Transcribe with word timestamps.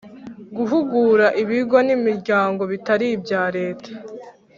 guhugura 0.57 1.25
ibigo 1.43 1.77
n’imiryango 1.87 2.61
bitari 2.71 3.05
ibya 3.15 3.43
leta 3.57 3.89